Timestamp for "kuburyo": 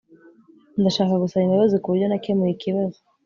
1.81-2.07